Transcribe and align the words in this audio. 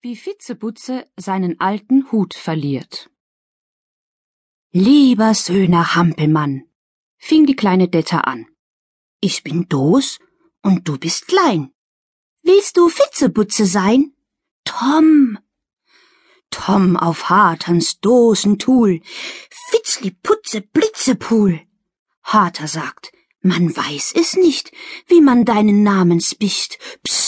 Wie 0.00 0.14
Vitzebutze 0.14 1.08
seinen 1.16 1.58
alten 1.58 2.12
Hut 2.12 2.34
verliert. 2.34 3.10
Lieber 4.70 5.34
Söhner 5.34 5.96
Hampelmann, 5.96 6.62
fing 7.16 7.46
die 7.46 7.56
kleine 7.56 7.88
Detta 7.88 8.20
an. 8.20 8.46
Ich 9.20 9.42
bin 9.42 9.68
Dos 9.68 10.20
und 10.62 10.86
du 10.86 10.98
bist 10.98 11.26
klein. 11.26 11.72
Willst 12.44 12.76
du 12.76 12.88
Vitzebutze 12.88 13.66
sein? 13.66 14.14
Tom. 14.64 15.36
Tom 16.50 16.96
auf 16.96 17.28
Haterns 17.28 17.98
Dosentul. 17.98 19.00
Fitzli 19.50 20.12
Putze 20.12 20.60
Blitzepool. 20.60 21.60
Hater 22.22 22.68
sagt, 22.68 23.10
man 23.40 23.76
weiß 23.76 24.12
es 24.14 24.36
nicht, 24.36 24.70
wie 25.08 25.20
man 25.20 25.44
deinen 25.44 25.82
Namen 25.82 26.20
spicht. 26.20 26.78
Psst. 27.02 27.27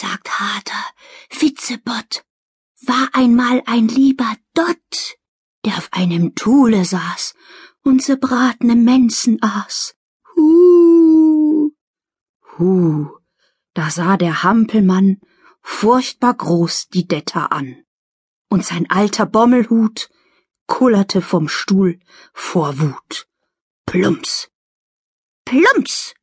Sagt 0.00 0.40
Hater, 0.40 0.82
Vitzebott. 1.28 2.24
War 2.86 3.10
einmal 3.12 3.62
ein 3.66 3.86
lieber 3.86 4.34
Dott, 4.54 5.18
der 5.66 5.76
auf 5.76 5.92
einem 5.92 6.34
Thule 6.34 6.86
saß 6.86 7.34
und 7.82 8.02
bratne 8.18 8.76
Mensen 8.76 9.42
aß. 9.42 9.94
Hu. 10.34 11.72
Hu. 12.56 13.10
Da 13.74 13.90
sah 13.90 14.16
der 14.16 14.42
Hampelmann 14.42 15.20
furchtbar 15.60 16.32
groß 16.32 16.88
die 16.88 17.06
Detta 17.06 17.46
an. 17.46 17.84
Und 18.48 18.64
sein 18.64 18.88
alter 18.88 19.26
Bommelhut 19.26 20.08
kullerte 20.66 21.20
vom 21.20 21.46
Stuhl 21.46 22.00
vor 22.32 22.80
Wut. 22.80 23.28
Plumps. 23.84 24.48
Plumps, 25.44 26.14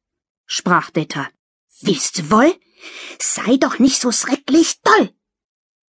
sprach 0.47 0.89
Detta. 0.89 1.29
Willst 1.81 2.17
du 2.17 2.31
wohl? 2.31 2.59
Sei 3.19 3.57
doch 3.57 3.79
nicht 3.79 4.01
so 4.01 4.11
schrecklich 4.11 4.81
doll. 4.81 5.11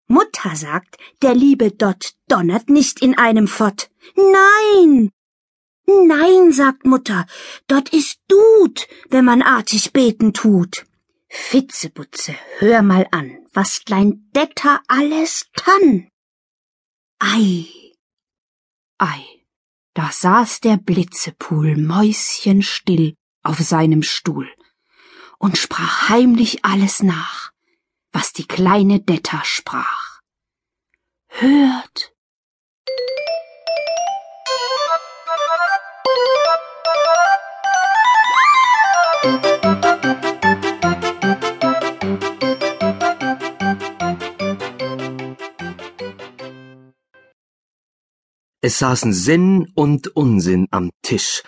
Mutter 0.09 0.57
sagt, 0.57 0.99
der 1.23 1.35
liebe 1.35 1.71
Dott 1.71 2.15
donnert 2.29 2.69
nicht 2.69 3.01
in 3.01 3.17
einem 3.17 3.49
Fott. 3.49 3.91
Nein! 4.17 5.11
Nein, 5.87 6.53
sagt 6.53 6.87
Mutter, 6.87 7.27
dort 7.67 7.93
ist 7.93 8.21
Dud, 8.29 8.87
wenn 9.11 9.25
man 9.25 9.43
artig 9.43 9.93
beten 9.93 10.33
tut. 10.33 10.85
Fitzebutze, 11.29 12.35
hör 12.59 12.83
mal 12.83 13.07
an, 13.11 13.47
was 13.53 13.85
klein 13.85 14.29
Detta 14.35 14.81
alles 14.87 15.47
kann. 15.55 16.09
Ei, 17.19 17.67
ei, 18.99 19.25
da 19.95 20.11
saß 20.13 20.61
der 20.61 20.77
Blitzepool 20.77 21.77
mäuschenstill 21.77 23.15
auf 23.43 23.59
seinem 23.61 24.03
Stuhl 24.03 24.49
und 25.43 25.59
sprach 25.59 26.09
heimlich 26.09 26.65
alles 26.65 27.03
nach, 27.03 27.51
was 28.13 28.33
die 28.33 28.47
kleine 28.47 29.01
Detta 29.01 29.43
sprach. 29.45 30.21
Hört! 31.27 32.13
Es 48.61 48.79
saßen 48.79 49.13
Sinn 49.13 49.73
und 49.75 50.07
Unsinn 50.17 50.69
am 50.71 50.93
Tisch 51.03 51.43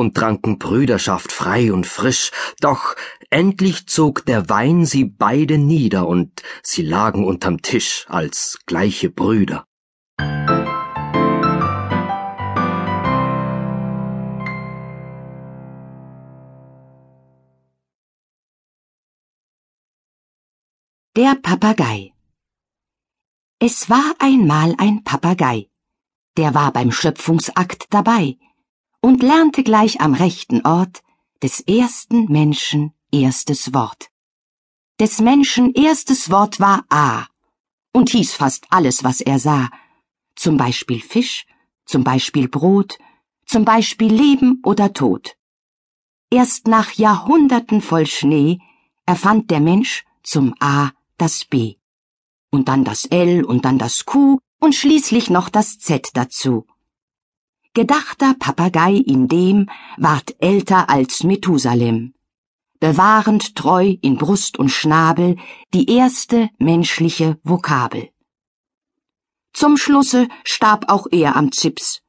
und 0.00 0.16
tranken 0.16 0.58
Brüderschaft 0.58 1.30
frei 1.30 1.72
und 1.72 1.86
frisch, 1.86 2.32
doch 2.60 2.96
endlich 3.28 3.86
zog 3.86 4.24
der 4.24 4.48
Wein 4.48 4.86
sie 4.86 5.04
beide 5.04 5.58
nieder 5.58 6.08
und 6.08 6.42
sie 6.62 6.82
lagen 6.82 7.24
unterm 7.24 7.62
Tisch 7.62 8.06
als 8.08 8.58
gleiche 8.66 9.10
Brüder. 9.10 9.66
Der 21.16 21.34
Papagei. 21.42 22.12
Es 23.58 23.90
war 23.90 24.14
einmal 24.18 24.74
ein 24.78 25.04
Papagei, 25.04 25.68
der 26.38 26.54
war 26.54 26.72
beim 26.72 26.90
Schöpfungsakt 26.90 27.86
dabei, 27.90 28.38
und 29.00 29.22
lernte 29.22 29.62
gleich 29.62 30.00
am 30.00 30.14
rechten 30.14 30.66
Ort 30.66 31.02
des 31.42 31.60
ersten 31.60 32.26
Menschen 32.26 32.92
erstes 33.10 33.72
Wort. 33.72 34.10
Des 34.98 35.20
Menschen 35.20 35.72
erstes 35.72 36.30
Wort 36.30 36.60
war 36.60 36.84
A 36.90 37.26
und 37.92 38.10
hieß 38.10 38.34
fast 38.34 38.66
alles, 38.70 39.02
was 39.02 39.20
er 39.20 39.38
sah. 39.38 39.70
Zum 40.36 40.56
Beispiel 40.56 41.00
Fisch, 41.00 41.46
zum 41.86 42.04
Beispiel 42.04 42.48
Brot, 42.48 42.98
zum 43.46 43.64
Beispiel 43.64 44.12
Leben 44.12 44.60
oder 44.64 44.92
Tod. 44.92 45.36
Erst 46.30 46.68
nach 46.68 46.92
Jahrhunderten 46.92 47.80
voll 47.80 48.06
Schnee 48.06 48.60
erfand 49.06 49.50
der 49.50 49.60
Mensch 49.60 50.04
zum 50.22 50.54
A 50.60 50.90
das 51.18 51.44
B. 51.44 51.76
Und 52.50 52.68
dann 52.68 52.84
das 52.84 53.06
L 53.06 53.44
und 53.44 53.64
dann 53.64 53.78
das 53.78 54.04
Q 54.04 54.38
und 54.60 54.74
schließlich 54.74 55.30
noch 55.30 55.48
das 55.48 55.78
Z 55.78 56.10
dazu. 56.14 56.66
Gedachter 57.72 58.34
Papagei 58.34 58.94
in 58.94 59.28
dem 59.28 59.70
ward 59.96 60.34
älter 60.40 60.90
als 60.90 61.22
Methusalem, 61.22 62.14
bewahrend 62.80 63.54
treu 63.54 63.94
in 64.02 64.16
Brust 64.16 64.58
und 64.58 64.70
Schnabel 64.70 65.36
die 65.72 65.88
erste 65.88 66.50
menschliche 66.58 67.38
Vokabel. 67.44 68.10
Zum 69.52 69.76
Schlusse 69.76 70.26
starb 70.42 70.86
auch 70.88 71.06
er 71.12 71.36
am 71.36 71.52
Zips, 71.52 72.02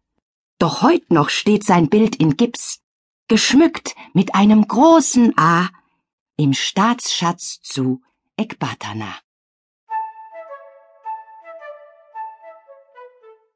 doch 0.57 0.81
heut 0.81 1.11
noch 1.11 1.29
steht 1.29 1.63
sein 1.63 1.89
Bild 1.89 2.16
in 2.16 2.38
Gips, 2.38 2.79
geschmückt 3.28 3.95
mit 4.13 4.33
einem 4.33 4.67
großen 4.67 5.38
A 5.38 5.69
im 6.38 6.53
Staatsschatz 6.53 7.61
zu 7.61 8.01
Ekbatana. 8.35 9.13